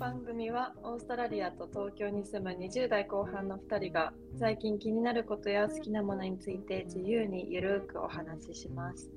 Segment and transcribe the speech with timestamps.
[0.00, 9.10] 番組はオーストラリアと東京に住む20代後半の2人が最近気になることや好きなものについて自由にゆるくお話しします。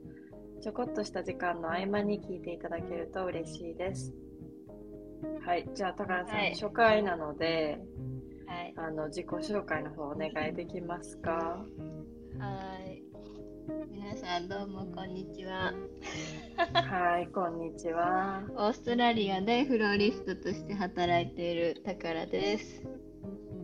[0.62, 4.14] ちょこっとした時間の合間に聞いていただけると嬉しいです。
[5.46, 7.80] はい、じゃあ高原さん、はい初回なので
[8.46, 8.74] はい。
[8.76, 11.32] あの自己紹介の方お願いできますか？
[11.32, 11.66] は
[12.86, 13.03] い。
[13.66, 15.74] 皆さんどうもこんにちは。
[16.74, 18.44] はい、こんにちは。
[18.58, 22.84] オーストラリアでフローリストとして働いているタカラです。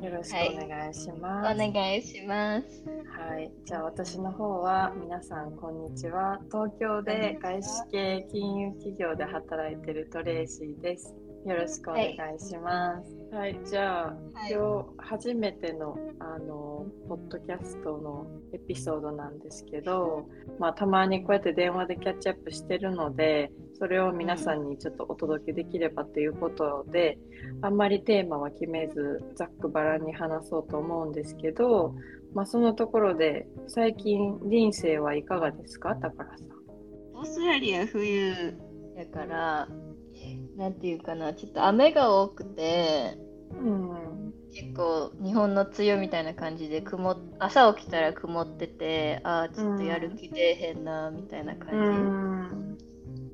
[0.01, 1.57] よろしくお願いしおます。
[1.57, 2.83] 願いします。
[3.09, 6.39] はい、じゃあ私の方は皆さんこんにちは。
[6.45, 11.13] 東京で外資系金融企業で働いてるトレーシーです。
[11.45, 13.35] よろしくお願いします。
[13.35, 20.27] はい、じゃあ、はい今日初めてのあのポッドキャストのエピソードなんですけど、
[20.59, 27.17] まあたまにこうやって電話でキャッチアップしてるので、それを皆さんにちょっとお届けできればということで、
[27.61, 31.95] あんまりテーマは決めずざっくばらんに話そうと思うんですけど、
[32.33, 36.47] まあ、そのところで最近人生はいかがですか高原さん？
[37.15, 38.27] オーストラリア冬
[38.95, 39.67] やから、
[40.59, 43.17] なんていうかな、ちょっと雨が多くて、
[43.51, 51.75] うん、結構日本の梅雨みたいな感じで曇っ朝起きたら曇ってて、ああ、ちょっとやる気出えへんな、みたいなう感じ。
[51.77, 52.77] ん、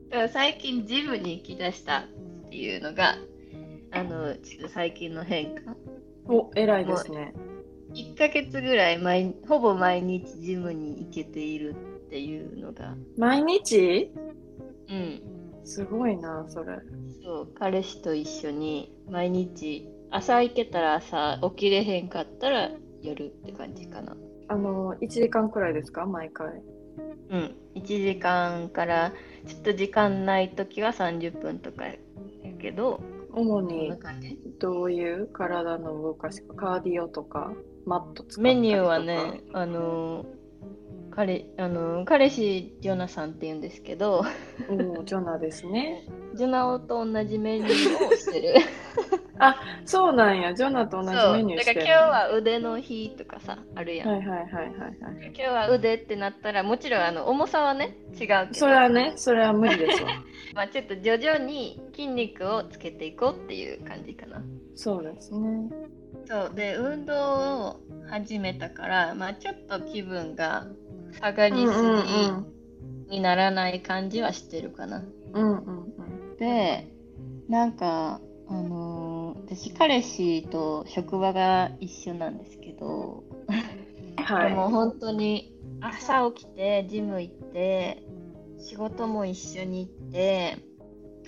[0.09, 2.03] だから最近ジムに行きだしたっ
[2.51, 3.17] ていうのが
[3.91, 5.75] あのちょっと最近の変化。
[6.27, 7.33] お偉いですね。
[7.95, 11.71] 1ヶ月ぐらい毎ほぼ毎日ジムに行けている
[12.05, 12.95] っていうのが。
[13.17, 14.11] 毎日？
[14.89, 15.34] うん
[15.65, 16.77] すごいな、それ。
[17.23, 24.15] そう彼氏と一緒に毎日朝行けたら朝起きれへんかったら夜って感じかな。
[24.47, 26.05] あの、1時間くらいですか？
[26.05, 26.61] 毎回。
[27.29, 27.55] うん。
[27.75, 29.11] 1時間から
[29.47, 31.95] ちょっと時間ない時は30分とかや
[32.59, 33.01] けど
[33.33, 33.91] 主に
[34.59, 37.51] どういう体の動かしか、カーディオとか、
[37.85, 38.41] マット使ったりとか？
[38.41, 40.44] メニューはね、あのー
[41.15, 44.25] 彼あのー彼氏ジョナさんって言うんですけど、
[44.99, 46.05] おジョナですね。
[46.35, 48.55] ジョナオと同じメニューをしてる。
[49.85, 54.09] そうなんや、ジョナと同じメニューしてるだから今日は腕の日とかさ、あるやん。
[54.09, 54.73] はいはいはいはいはい。
[55.27, 60.09] 今日は腕ってなったら、もちろんあの重さはね、違うけど、それはね、それは無理ですわ。
[60.53, 64.41] まあ、ちょっと徐々に筋肉をつけていこうっていう感じかな。
[64.75, 65.69] そうですね。
[66.27, 70.65] そうで運動を始めたから、まあ、ちょっと気分が
[71.19, 71.73] 下がりす
[73.09, 75.03] ぎにならない感じはしてるかな。
[75.33, 76.37] うんうんうん。
[76.37, 76.87] で
[77.47, 79.15] なんかあのー
[79.45, 83.23] 私彼氏と職場が一緒なんですけど、
[84.17, 84.49] はい。
[84.49, 88.03] でも本当に朝起きてジム行って
[88.57, 90.57] 仕事も一緒に行って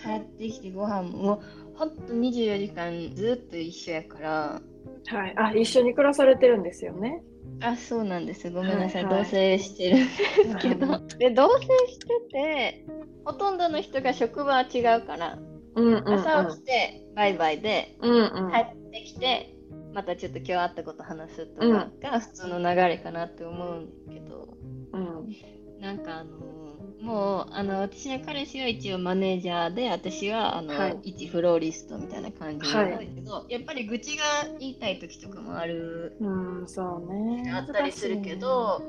[0.01, 1.43] 帰ってきてご飯も
[1.75, 4.61] 本当24時間ずっと一緒やから
[5.09, 5.33] はい。
[5.37, 7.23] あ、一緒に暮らされてるんですよね。
[7.62, 8.50] あそうなんです。
[8.50, 9.23] ごめんなさい、はいはい。
[9.31, 10.13] 同棲してるんで
[10.50, 11.00] すけど。
[11.19, 12.85] で同棲してて
[13.25, 15.38] ほとんどの人が職場は違うから
[15.75, 16.13] うんうん、うん。
[16.13, 18.51] 朝起きてバイバイでうんうん。
[18.51, 19.56] 帰ってきて
[19.94, 24.57] またちょっと今日会ったこと話すとかが普通の流れかなって思うんけど、
[24.94, 25.35] うん。
[25.81, 26.56] なんかあの
[27.02, 31.00] もうあの私の彼氏は一応マネージャーで私はあの、はい。
[31.03, 34.24] 一フローリストみたいな感じなんだけど、やっぱり愚痴が
[34.59, 36.18] 言いたい時とかもある。
[36.19, 37.52] うん、そうね。
[37.52, 38.81] あったりするけど、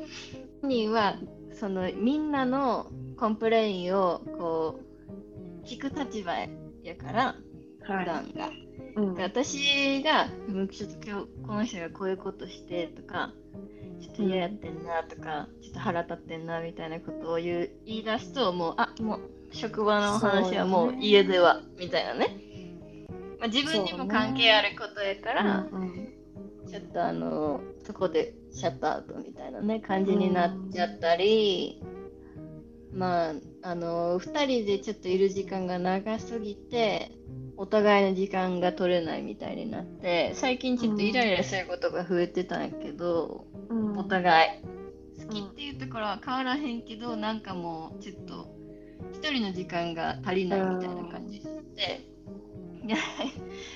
[0.63, 1.17] 本人は
[1.53, 4.81] そのみんなの complain をこ
[5.63, 7.35] う聞く立場やから
[7.83, 8.07] 普はい。
[8.07, 8.51] 段が、
[8.97, 9.15] うん。
[9.15, 13.33] で私がうんちょっと今日この人がこういうことしてとか
[14.01, 19.21] ちょっと嫌やってんなとか、ちょっと腹立ってんなみたいなことを言う言い出すともうあもう
[19.53, 22.37] 職場のお話はもう家ではみたいなね、
[23.39, 26.19] まあ、自分にも関係あることやから、うんうん
[26.69, 31.83] ちょっとあのそこでシャットアウトみたいなね感じになっちゃったり、
[32.93, 37.11] まああの2人でちょっといる時間が長すぎて
[37.57, 43.99] お互いの時間が取れないみたいになって最近ちょっとイライラすることが増えてたんやけど、うん。
[43.99, 48.59] お互い好きっていうところは変わらへんけど、なんかもうちょっと
[49.13, 52.95] 一人の時間が足りないみたいな感じで、で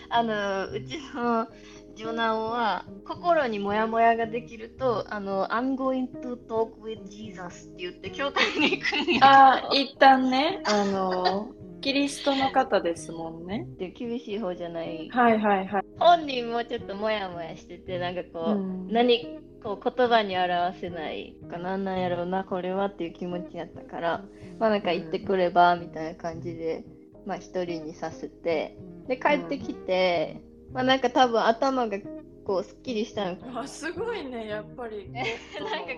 [0.08, 1.46] あのうちの
[1.94, 9.20] ジョナオは心にモヤモヤができるとあの I'm going to talk with Jesus って言って教会に行くんや。
[9.22, 11.50] あ、一旦ね、あの、
[11.82, 13.66] キリストの方ですもんね。
[13.74, 15.10] って厳しい方じゃない。
[15.10, 15.84] はいはいはい。
[15.98, 18.88] 本人もちょっとモヤモヤしててなんかこう、うん。
[18.88, 24.24] 何こう言葉に表せないかなんなんやろうなこれはっていう気持ちやったから
[24.58, 26.84] まあなんか行ってくればみたいな感じで
[27.26, 28.76] まあ一人にさせて
[29.06, 30.40] で帰ってきて、
[30.72, 31.98] まあなんか多分頭が
[32.44, 35.08] こうすっきりしたのかあすごいねやっぱり。
[35.12, 35.24] なん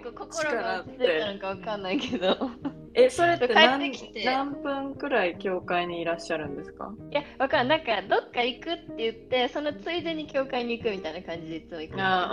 [0.03, 2.37] かこう心が落ちてたのかわかんないけど。
[2.95, 4.25] えそれって何帰ってきて。
[4.25, 6.93] 何分くらい教会にいらっしゃるんですか？
[7.11, 7.85] いやわかんない。
[7.85, 12.29] なんかどっか行くって言ってそのついでに教会に行くみたいな感じでいつも行くんだ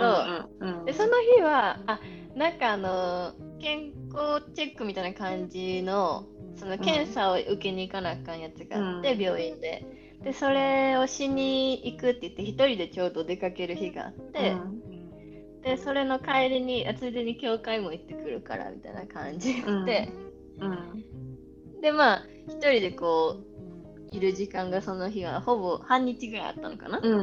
[0.58, 2.00] けど、うんうんうん、でその日はあ
[2.36, 6.26] なんかあの健康チェックみたいな感じの
[6.56, 9.20] その検査を受けに行かなあかんやつがあって、うん。
[9.20, 9.84] 病院で
[10.24, 14.56] でそれをしに行くって言って一人でちょうど出かける日があって、
[15.62, 20.70] でそれの帰りにあついでに教会も行ってくるからみたいな感じで、うん。
[20.70, 21.80] うん。
[21.80, 23.36] でまあ一人でこ
[24.12, 27.20] ういる時間がその日はほぼ半日ぐらいあったのかな、うんうんう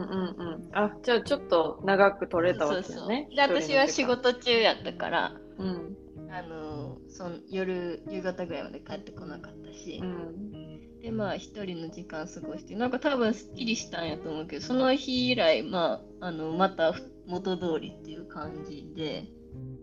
[0.58, 0.70] ん。
[0.74, 3.08] あじゃあちょっと長く取れたわけそうそう。
[3.08, 5.98] だねで私は仕事中やったから間うん。
[6.32, 10.69] あのそん夜夕方ぐらいまで帰ってこなかったし、うん
[11.02, 16.94] でまあ一人の時間過ごしてなんか多分すっきりしたんやと思うけどその日以来まああのまた
[17.26, 19.26] 元通りっていう感じで。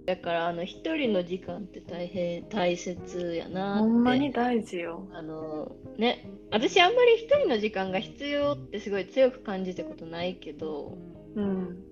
[0.06, 5.08] だからあの一人の時間って大変大切やなってほんまに大事よ。
[5.12, 11.25] あのね私あんまり一人の時間が必要ってすごい強く感じたことないけどうん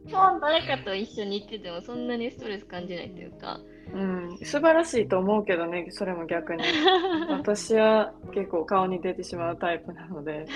[0.06, 3.60] 基本誰かと一緒に行っててもそんなにストレス感じないというか。
[3.92, 6.64] うん、素晴らしいと思うけどねそれも逆に。
[7.28, 10.46] 私は結構顔に出てしまうタイプなので。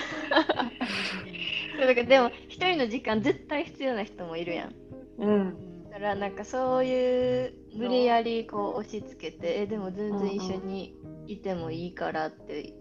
[1.76, 4.74] そうだからでも一人の時間絶対必要な人もいるやん。
[5.18, 5.90] うん。
[5.90, 10.96] だからなんかそういう無理やりこう押し付けてえでも全然一緒に
[11.26, 12.72] いてもいいからって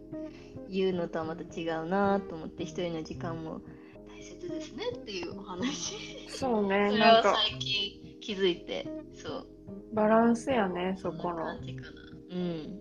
[0.70, 3.62] 言うのとはまた違うなと思って一人の時間も
[4.18, 6.28] 大切ですねっていうお話。
[6.28, 7.36] そうねそれをなんか。
[7.52, 9.48] 最近気づいてそう。
[9.94, 11.46] バランスやねそこの。
[11.46, 11.92] 感じかな。
[12.32, 12.80] うん。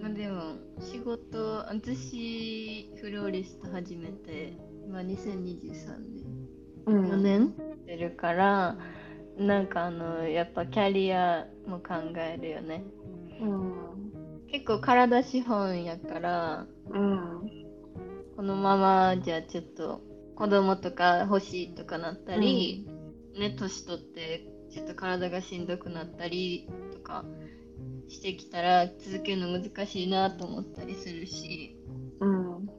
[0.00, 4.56] まあでも仕事私フローリスト始めて
[4.86, 6.24] 今2023年。
[6.86, 7.10] うん。
[7.10, 8.78] 4年してるから、
[9.36, 12.82] なんかあのやっぱキャリアも考えるよね。
[13.42, 13.72] うん。
[14.50, 17.67] 結構体資本やからうん
[18.38, 20.00] このままじゃちょっと
[20.36, 22.86] 子供とか欲しいとかなったり、
[23.36, 27.24] ね年取ってちょっと体がしんどくなったりとか
[28.08, 31.76] してきたら続けるの難しいなと思ったりするし。
[32.20, 32.70] うん。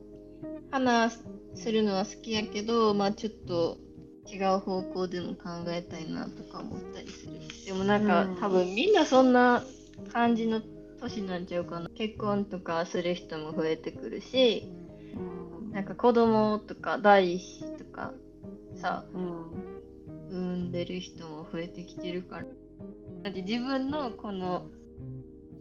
[0.71, 1.19] 話
[1.55, 3.79] するのは好きやけどまあちょっと
[4.31, 7.33] 違う方向でも考えたいなとか思ったりする
[7.65, 8.35] でもなんか、うん。
[8.37, 9.61] 多分みんなそんな
[10.13, 10.61] 感じの
[11.01, 11.89] 年なんちゃうかな。
[11.89, 14.71] 結婚とかする人も増えてくるし
[15.71, 18.13] なんか子供とか第一子とか
[18.75, 19.79] さうん。
[20.29, 22.45] 産んでる人も増えてきてるから。
[23.23, 24.67] だって自分のこの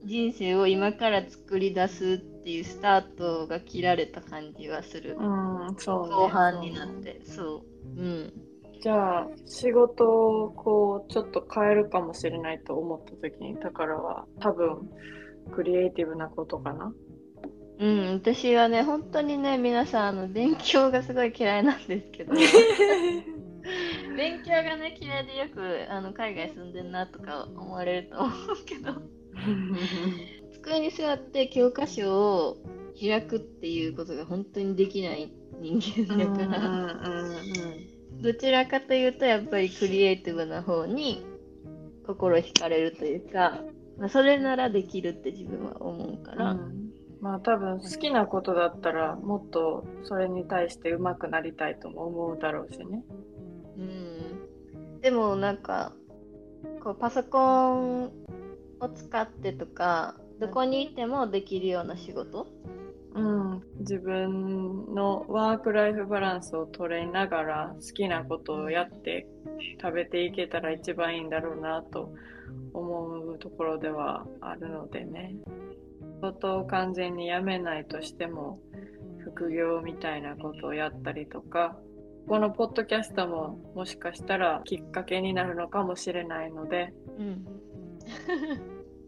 [0.05, 5.17] 人生を今から作り出すっていうスタートが切られた感じはする。
[5.19, 5.23] う
[5.73, 6.15] んそうね。
[6.15, 7.21] 後半になって。
[7.25, 7.65] そ
[7.97, 8.01] う。
[8.01, 8.33] うん。
[8.81, 14.89] じゃあ仕事をこうちょっと変えるかもしれないと思った時に宝は多分
[15.51, 16.93] クリエイティブなことかな
[17.79, 22.35] うん、私はね、本当にね、皆さん、あの勉強がすごい嫌いなんですけど、
[24.17, 29.01] 勉強がね、嫌いでよくあの海外住んでんなとか思われると思うけど、
[30.55, 32.57] 机に座って教科書を
[33.01, 37.01] 開くっていうことが本当にできない人間だから、
[38.21, 41.25] どちらかというと、やっぱりクリエイティブな方に
[42.05, 43.63] 心惹かれるというか、
[43.99, 46.78] まあ、それならできるって自分は思うから、うん
[47.21, 53.03] まあ多分好きなことだったらもっとそれに対して上手くなりたいとも思うだろうしね。
[53.77, 55.93] うん、でもなんか
[56.83, 58.05] こうパソコン
[58.81, 62.47] を使ってとかどこにいてもできるような仕事、
[63.15, 69.27] うん、自分のワークライフバランスを取りながら好きなことをやって
[69.81, 72.13] 食べていけたら一番いいんだろうなと
[72.73, 75.35] 思うところではあるのでね。
[75.68, 75.68] 仕
[76.21, 78.61] 事を完全に辞めないとしても
[79.21, 81.77] 副業みたいなことをやったりとか
[82.29, 87.47] このポッドキャストももしかしたらきっかけになるのかもしれないので、うん。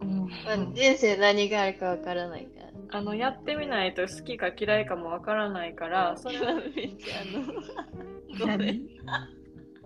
[0.01, 0.21] うん。
[0.21, 2.71] まあ、人生何があるかわからないから。
[2.93, 8.57] あのやってみないと好きか嫌いかもわからないからそれは今めっちゃあの？
[8.57, 8.81] ごめん。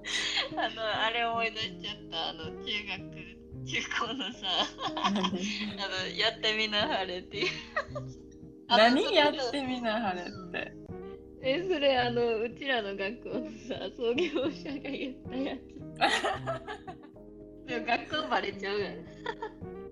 [0.57, 2.29] あのあれ思い出しちゃった。
[2.29, 3.24] あの中学
[3.65, 4.47] 中高のさ。
[5.03, 5.19] あの
[6.17, 7.47] やってみなはれっていう。
[8.69, 10.73] 何やってみなはれって。
[11.43, 15.75] えそれあのうちらの学校のさ創業者が言ったやつ。
[17.69, 18.97] でも学校バレちゃうやん。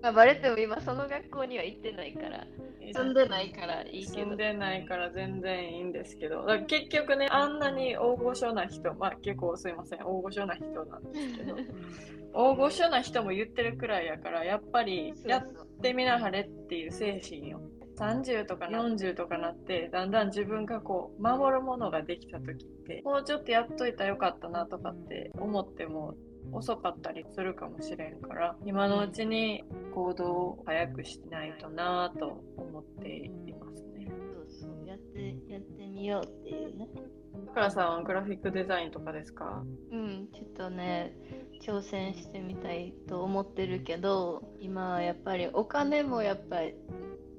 [0.01, 2.45] まあ、バレても今その学校には行ってないから
[2.91, 4.27] 住んでないからいいけど。
[4.27, 6.45] 住んでないから全然いいんですけど。
[6.67, 11.55] 結局ねあんなに大御所な人まあ結構すいません大御所な人なんですけど。
[12.35, 15.47] 大御所な人も言ってるくらいやからやっぱりやっ
[15.81, 17.61] てみなはれっていう精神よ。
[17.95, 26.15] 30とか40とかなってだんだん自分がこう守るものができた時ってもうちょっとやっといたらよかったなとかって思っても
[26.51, 29.63] 遅かったりするかもしれんから今のうちに
[29.95, 34.07] 行動を早くしないとなと思っていますね。
[34.09, 36.87] そうそうやってやってみようっていうね。
[37.47, 39.63] だからさんグラフィックデザインとかですか？
[39.91, 41.15] うんちょっとね
[41.61, 46.75] 挑戦してみたいと思ってるけど今はやっぱりお金もやっぱり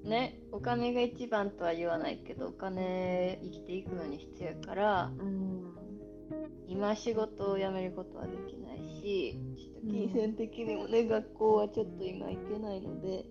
[0.02, 5.53] ねお金が一番とは言わないけどお金生きていくのに必要やから、うん、
[6.68, 13.24] 今仕事を辞めることはできないしちょっと金銭的にもね、うん、学校はちょっと今行けないので、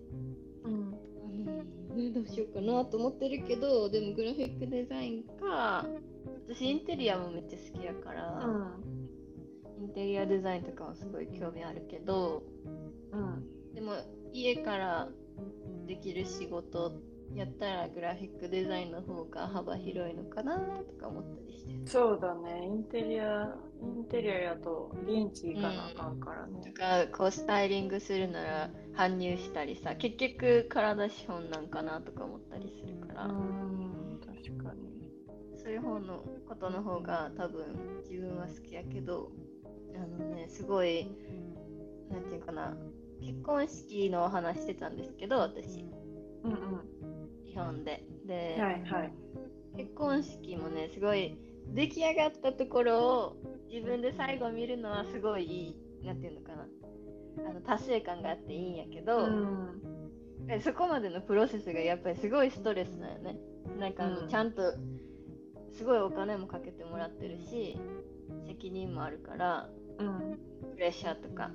[0.64, 0.94] うん、
[1.34, 5.86] うんね、どうしようかなと思ってるけどでもグラフィックデザインか
[6.48, 12.42] 私インテリアもめっちゃ好きやから、うん、インテリアデザインとかもすごい興味あるけど、
[13.12, 13.94] うん、でも
[14.32, 15.08] 家から
[15.86, 16.92] できる仕事
[17.34, 21.90] やったらグラフィックデザインの方が幅広いのかなとか思ったりして。
[21.90, 22.64] そうだね。
[22.64, 33.26] インテリアインテリアやと現地行かなあかんからね、うん、とかこうスタイリングするなら搬入したりさ結局体資本なんかなとか思ったりするから。
[33.26, 34.94] うん確かに。
[35.56, 37.64] そういう方のことの方が多分
[38.08, 39.32] 自分は好きやけど
[39.94, 41.08] あのねすごい
[42.10, 42.76] なんていうかな
[43.20, 45.86] 結婚式の話してたんですけど私、
[46.44, 47.03] うんうん、
[47.54, 48.04] 日本で。
[48.26, 49.12] で、はいはい、
[49.76, 53.36] 結婚式もねすごい出来上がったところを
[53.72, 56.66] 自分で最後見るのはすごいいいなんていうのかな。
[57.48, 63.36] あの達成感があっていいんやけど、うん、そこまでのプロセスがやっぱりすごいストレスなんよね。
[63.78, 64.62] なんかあの、うん、ちゃんと
[65.72, 67.76] すごいお金もかけてもらってるし
[68.46, 69.68] 責任もあるから、
[69.98, 70.38] うん、
[70.74, 71.50] プレッシャーとか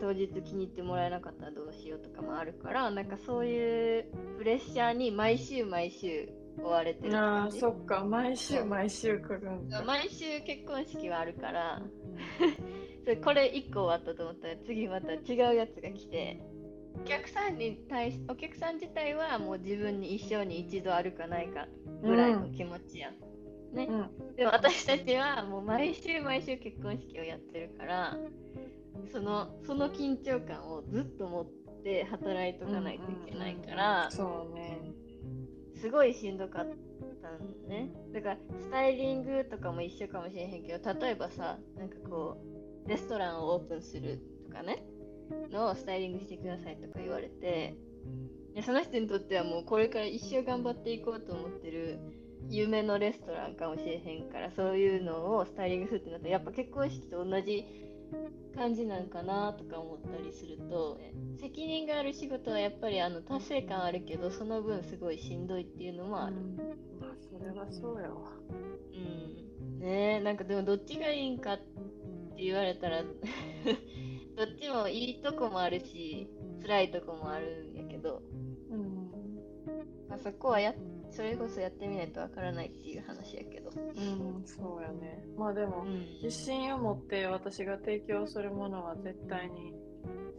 [0.00, 4.04] 当日気に入ってもらえなかったらどうしようとかもあるからなんかそういう
[4.38, 8.04] プレッシャーに毎週毎週追われてるああそっか。
[8.04, 9.82] 毎週毎週来るんだ。
[9.84, 11.82] 毎週結婚式はあるから。
[13.04, 15.18] それこれ1個終わったと思ったら次また違
[15.52, 16.40] うやつが来て
[16.94, 21.66] お客さんに対しお客さん自体はもう自分に一生に一度あるかないか
[22.02, 23.10] ぐらいの気持ちや、
[23.72, 28.18] うん、ね、うん、でも私たちはもう毎週毎週結婚式をやってるから
[29.12, 31.46] そのその緊張感をずっと持っ
[31.82, 34.78] て働いとかないといけないから、そうね。
[35.80, 36.66] すごいしんどかっ
[37.22, 37.90] たんね。
[38.12, 42.36] だからスタイリングとかも一緒かもしれへんけど例えばさなんかこ
[42.86, 44.84] うレストランをオープンするとかね
[45.50, 47.76] のスタイリングしてくださいとか言われて
[48.54, 51.98] でその人にとってはもうこれから一生頑張っていこうと思ってる
[52.48, 57.64] 夢のレストランかもしれへんからそういうのをスタイリングするってなったらやっぱ結婚式と同じ
[58.54, 60.98] 感じなんかなとか思ったりすると
[61.40, 66.56] 責任がある仕事はやっぱりあの達成感あるけどその分すごいしんどいっていうのもある、うん、
[67.00, 68.32] まあそれはそうやわ
[68.92, 69.78] うん。
[69.80, 71.58] ねえなんかでもどっちがいいんかっ
[72.36, 73.12] て言われたら どっ
[74.60, 76.28] ちもいいとこもあるし
[76.62, 78.22] 辛いとこもあるんやけど、
[78.70, 79.10] うん。
[80.08, 80.74] まあ、そこはや
[81.10, 83.70] それこそやってみないとわからないっていう話やけど。
[83.70, 85.24] うん、そうやね。
[85.36, 89.74] まあでも、うん、自信を持って私が提供するものは絶対に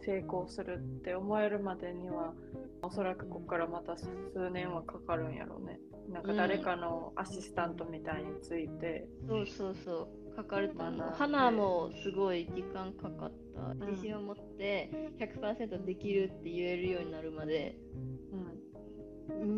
[0.04, 2.34] 成功するって思えるまでには、
[2.82, 4.08] おそらくここからまた数
[4.52, 5.78] 年はかかるんやろうね。
[6.08, 9.06] なんか誰かのアシスタントみたいについて。
[9.22, 10.36] うん、そうそうそう。
[10.36, 11.12] かかると思う。
[11.14, 13.74] 花もすごい時間かかった。
[13.86, 17.76] 自信を持って100%できるって言えるようになるまで、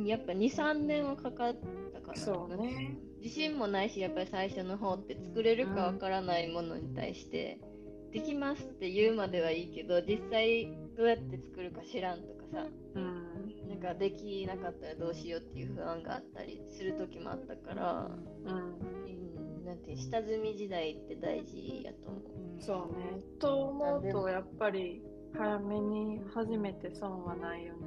[0.06, 1.56] やっぱ23年はかかっ
[1.92, 7.58] たからそうね自信もないしやっぱり最初の方って作れるかわからないものに対して、
[8.06, 18.10] うん、できますって言うまではいいけど実際どうやって作るか知らんとかさ、うん、なんかできなかったらどうしようっていう不安があったりする時もあったから、
[18.44, 22.62] うん、なんて下積み時代って大事やと思う。
[22.62, 25.02] そうねと思うとやっぱり
[25.36, 27.80] 早めに始めて損はないよね。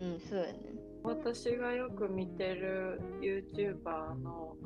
[0.00, 0.79] うんそうやね。
[1.02, 4.56] 私がよく見てる YouTuber の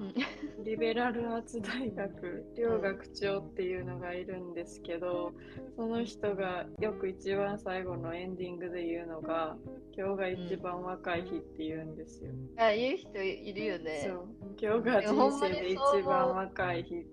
[0.64, 5.33] リベラルアーツ大学両学長っていうのがいるんですけど
[5.76, 9.57] その人がよく一番最後のエンディングで言うのが
[9.97, 12.31] 今日が一番若い日って言うんですよ。
[12.59, 14.03] あ言う人いるよね。
[14.05, 14.29] そう
[14.61, 17.07] 今日が人生で一番若い日。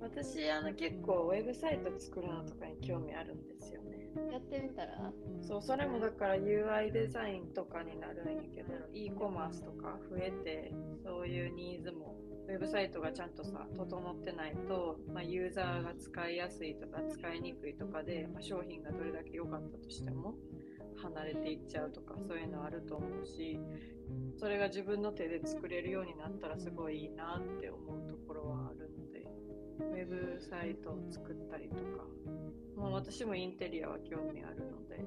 [0.00, 3.97] 私あの結構ウェブサイト作るのとかに興味あるんですよね。
[4.32, 5.12] やってみたら？
[5.40, 10.74] そうそれもだから UI デザインとかになるんやけど e コマースとか増えて
[11.04, 12.16] そういうニーズも
[12.48, 20.34] ウェブサイトがちゃんとさ整ってないと、まあ、ユーザーが使いやすいとか使いにくいとかで、まあ、商品がどれだけ良かったとしても
[20.96, 23.60] 離れていっちゃうとかそういうのあると思うし
[24.38, 29.26] それが自分の手で作れるようになったらすごいいいなって思うところはあるので
[29.80, 32.04] ウェブサイトを作ったりとか、
[32.78, 34.98] まあ、私もインテリアは興味あるので。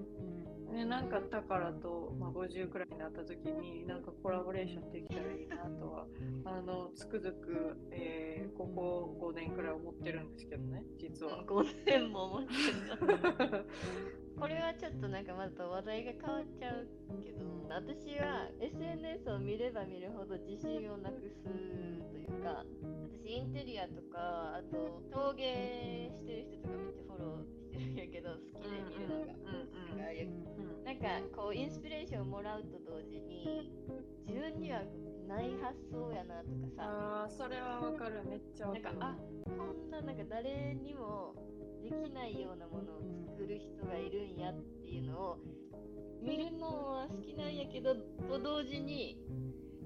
[0.72, 6.06] ね、なんか宝と、まあ、50くらいになった時になんかコラボレーションできたらいいなとは
[6.46, 11.44] あのつくづく、えー、ここ5年くらい思ってるんですけどね実は。
[11.46, 13.66] 5年も思ってる
[14.40, 16.88] これはちょっとなんかまた話題が変わっちゃう
[17.22, 22.66] けど私は SNS を見れば見るほど自信をなくすというか
[23.04, 28.07] 私インテリアとかあと陶芸してる人とかめっちゃフォローしてるん。
[28.07, 29.33] やけど好きで見るのが。
[30.83, 33.71] なんかこうインスピレーションをもらうと同時に
[34.27, 34.83] 自分には
[35.27, 37.25] ない発想やなとかさ。
[37.25, 38.23] あそれはわかる。
[38.25, 38.83] めっちゃわかる。
[38.83, 41.35] なんかあこんななんか誰にも
[41.83, 45.38] できないようなものを作る人がいるんやっていうのを
[46.21, 49.17] 見るのは好きなんやけどと同時に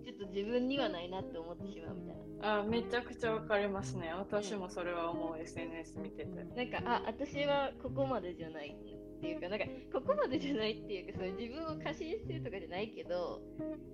[0.06, 2.60] ちょっと自分にはないなって思ってしまうみたいな。
[2.60, 4.14] あめちゃくちゃわかりますね。
[4.14, 6.44] 私もそれは思う、うん、SNS 見てて。
[6.44, 8.78] なんか、あ、私はここまでじゃない
[9.18, 13.42] っていうか、なんか、ここまでじゃないっていうか、その自分を過信してるとかじゃないけど、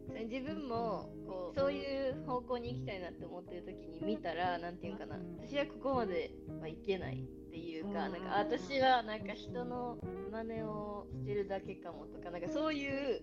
[0.07, 9.97] その自分もこうそういう方向に行きたいなって思ってる時に見たら、なんていうかな、私はここまではいけないっていうか、なんか、私はなんか人の
[10.31, 13.21] 真似をしてるだけかもとか、なんかそういう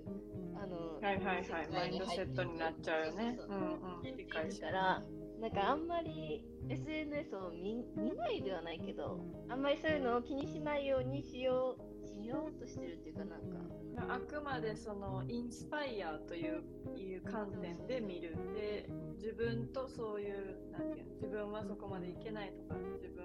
[0.61, 3.38] あの、はいはいはい、マインドセットになっちゃうよね。
[3.49, 3.59] うん
[4.00, 5.03] うん、理解したら、
[5.41, 13.79] なんかあんまり SNS を見見ないではないけど、あんまりそういうのを気にしないようにしようしようとしてるっていうかなんか。
[14.09, 16.63] あくまでそのインスパイアという
[16.97, 23.25] いう観点で見るで自分とそういうなんていうの自分はそこまでいけないとか自分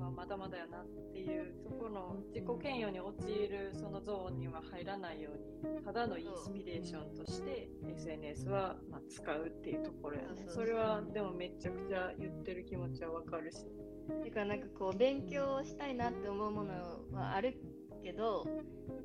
[0.00, 5.30] はまだまだやなっていうそこの自己嫌悪に陥るそのゾーンには入らないよ
[5.64, 10.46] うにただのインスピレーションとして SNS はま使うっていうところやね。
[10.48, 13.64] それはでもめちゃくちゃ言ってる気持ちはわかるし。
[14.24, 16.72] だからなんかこう勉強したいなって思うもの
[17.12, 17.56] はある
[18.02, 18.46] けど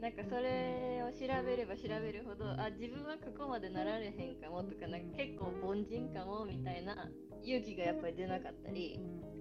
[0.02, 7.10] なんかそれを調べれば調べるほどあ自分はここまでなられへんかもとかなんか結構凡人かもみたいな
[7.44, 9.00] 勇気がやっぱり出なかったり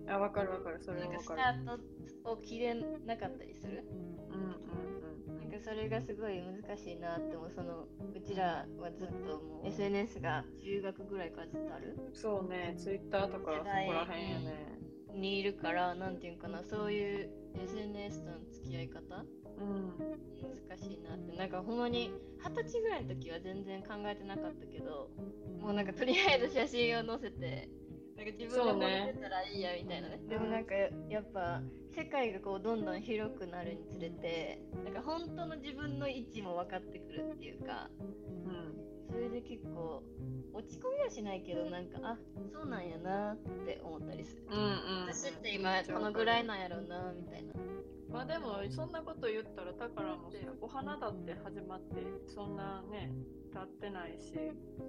[0.08, 1.22] あ、わかるわかる、それはわかる。
[1.22, 1.78] スター
[2.24, 3.84] トを切れなかったりする。
[4.30, 5.50] うんうんうん。
[5.50, 14.78] なんかそれがすごい難しいなって思う、そのうちらはずっともう SNS が中学ぐらいからずっとあるそうね、ツイッターとかそこらへんよね。
[15.14, 17.30] にいるから、なんていうかな、そういう
[17.62, 19.00] SNS との付き合い方？
[19.56, 19.94] うん、
[20.68, 21.36] 難しいなって。
[21.36, 22.10] なんかほんまに
[22.42, 25.10] 二十歳ぐらいの時は全然考えてなかったけど
[25.60, 27.68] もうなんかとりあえず写真を載せて
[28.16, 31.62] なんか自分が惚れてたらいいやみたいなね、ね、でもなんかやっぱ
[31.96, 37.88] 世界がこうどんどん広くなるにつれてなんか本当の自分の位置も分かってくるっていうか、
[38.46, 40.02] うん、それで結構
[40.52, 42.18] 落ち込みはしないけどなんかあ
[42.52, 43.73] そうなんやなって
[45.64, 47.54] 今このぐらいなんやろうなみたいな。
[48.12, 51.96] まあでもそんなこと言ったらだからもお花だって始まって
[52.32, 53.10] そんなね
[53.52, 54.34] 経ってないし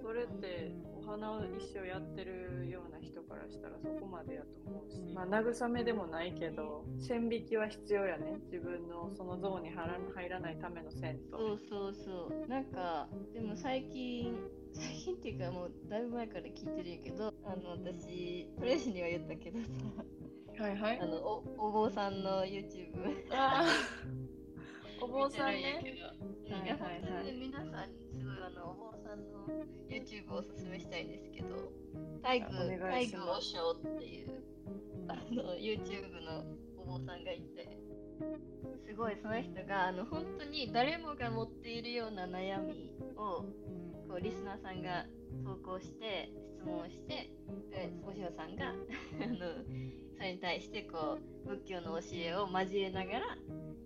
[0.00, 5.12] それってお花を一生やってるような人からしたらそこまでやと思うし。
[5.14, 8.38] まあ慰めでもないけど線引きは必要やね。
[8.52, 11.38] 自分のそのゾーンに入らないための線と。
[11.38, 12.48] そうそうそう。
[12.48, 14.36] なんかでも最近
[14.72, 19.66] 最近っていうかもうだいぶ前から聞いてるんやけどあの私トレーシーには言ったけどさ
[20.58, 21.00] はいはい。
[21.00, 22.88] あのおお坊さんの YouTube
[25.00, 25.82] お坊さんね。
[26.48, 29.46] はいはいはい、皆さんにすごいあのお坊さんの
[29.88, 31.70] YouTube をおすすめしたいんですけど、
[32.22, 32.46] タイグ
[32.80, 34.42] タイグ和尚っていう
[35.08, 36.44] あの YouTube の
[36.78, 37.76] お坊さんがいて、
[38.86, 43.44] すごいその人があの本当に誰もが持っているような悩みを
[44.08, 45.04] こうリスナーさんが
[45.44, 47.30] 投稿して質問をして
[47.70, 53.20] でお嬢さんが あのそれに対してこう仏教の教えを交えながら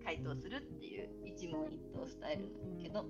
[0.05, 3.05] 回答するっていう一問一答スタイルなんだけど、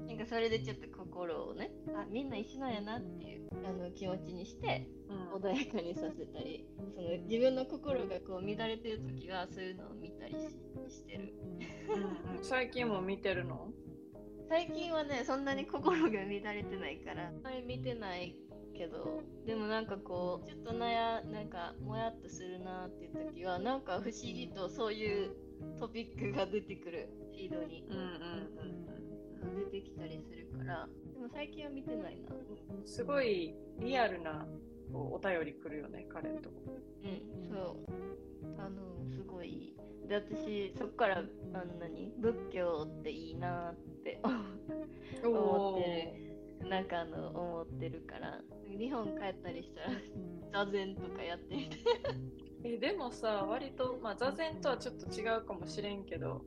[0.00, 4.86] うん、なんかそれでちょっと心をねあみんな一緒なんやなっていうあの気持ちにして、
[5.34, 10.34] 穏やかにさせたりその自分の心がこう乱れてる時はそういうのを見たり
[10.88, 11.34] してる、
[12.36, 13.68] うん、最近も見てるの？
[14.48, 18.34] 最近はねそんなに心が乱れてないからあんまり見てない
[18.78, 25.32] けどでもなんかこうちょっとなやなんかもやっとするなっていう時はなんか不思議とそういう
[25.78, 27.84] トピックが出てくるフィードに。
[27.90, 28.88] うんうん
[29.70, 32.34] 出てきたりするからでも最近は見てないな。
[32.34, 32.86] うん。
[32.86, 34.46] すごいリアルな
[34.92, 36.50] お便り来るよね、彼のと。
[36.50, 36.56] こ。
[37.04, 37.98] うんそう。
[38.58, 38.80] あの
[39.14, 39.76] すごい
[40.08, 44.20] で私そっからあんなに仏教っていいなって
[45.24, 48.40] 思ってるなんかあの思ってるから。
[48.76, 49.80] 日本帰ったりした
[50.60, 51.78] ら座禅とかやってみて。
[52.64, 56.42] えでもさ、割と、まあ、座禅とはちょっと違うかもしれんけど、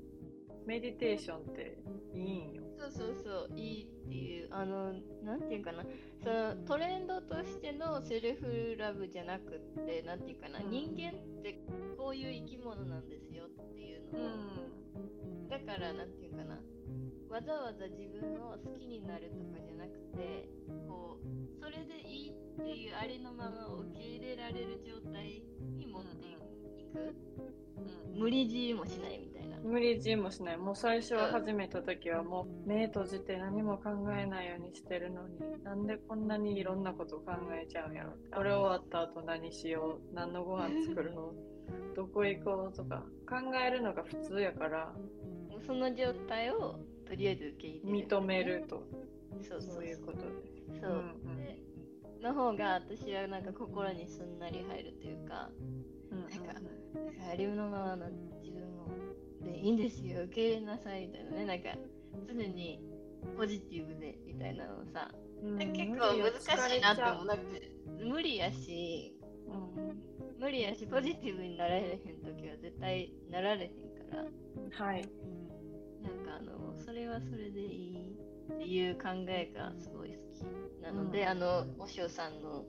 [0.65, 1.78] メディテーションって
[2.13, 2.63] いいんよ。
[2.78, 4.47] そうそうそういいっていう。
[4.52, 4.93] あの
[5.24, 5.84] なんていうかな。
[6.24, 10.69] そのトレンドとしてのセルフラブじゃなくってなんていうかな、うん。
[10.69, 11.60] 人間って
[11.97, 16.60] こういう生き物なんですよっていうのを、だからなんていうかな。
[17.30, 20.50] わざわざ自分を好きになるとかじゃなくて
[20.88, 25.43] こうそれでいいっていうありのままを受け入れられる状態
[25.78, 26.36] に持ってい
[26.93, 27.00] く。
[27.00, 27.52] うん
[28.15, 29.58] 無理強いもしないみたいな。
[29.63, 30.58] 無理強いもしない。
[30.58, 38.12] もう最初始めた時はもう目閉じて何も考えないようにしてるのに、なんでこんなにいろんなこと考えちゃうんやろ。
[38.34, 40.13] これ終わった後何しよう。
[40.13, 41.34] 何のご飯作ろ
[41.93, 43.06] う どこ行こうとか。
[43.28, 44.93] 考えるのが普通やから。
[45.65, 48.08] その状態をとりあえず受け入れる。
[48.08, 48.84] 認めると。
[49.43, 49.86] そうそうそう。
[49.86, 50.80] いうことで。
[50.80, 51.38] そう、うんうん。
[51.38, 51.62] で
[52.21, 55.49] の方が私はなんか心にすんなり入るというか
[56.12, 56.62] うんなんか
[57.32, 58.10] ありのままの
[58.43, 58.88] 自分を
[59.43, 61.45] でいいんですよ受け入れなさいみたいなね。
[61.45, 61.69] なんか
[62.27, 62.80] 常に
[63.36, 65.10] ポジティブでみたいなのをさ、
[65.43, 65.58] うん。
[65.58, 67.43] 結構難しいなって思うなんか
[67.99, 69.15] 無理やし
[69.47, 69.99] うん。
[70.39, 74.86] 無理やしポジティブになられへん時は絶対なられへんから。
[74.86, 75.10] はい。
[76.01, 78.11] なんかあのそれはそれでいい
[78.55, 80.15] っていう考えがすごい好
[80.79, 82.63] きなので、うんあのおしおさんの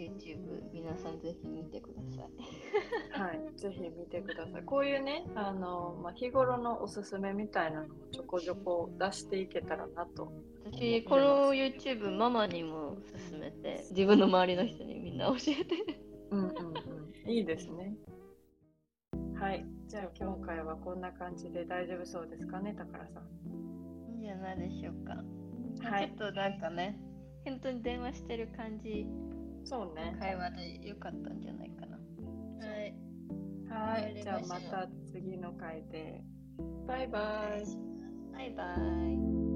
[0.00, 3.20] YouTube 皆さんぜひ見てください。
[3.20, 4.62] はい、ぜひ見てください。
[4.62, 10.32] こういうね、あの、まあ、日頃のおすすめみたいなのもちょこちょこ出していけたらなと。
[10.64, 12.96] 私この YouTube ママにも
[13.30, 16.00] 勧めて自分の周りの人にみんな教えて。
[16.30, 17.30] うんうんうん。
[17.30, 17.94] いいですね。
[19.38, 19.66] はい。
[19.86, 23.69] じゃあ今回はこんな感じで大丈夫そうですかね、宝さん。
[24.20, 25.14] じゃないでしょうか。
[25.88, 26.98] はいちょっとなんかね
[27.44, 29.06] 本当に電話してる感じ
[29.64, 30.16] そうね。
[30.18, 31.98] 会話でよかったんじゃないかな。
[32.66, 34.02] はい。
[34.02, 34.22] はい。
[34.22, 36.22] じゃあまた次の回で。
[36.86, 37.64] バイバイ。
[38.32, 39.49] バイバイ。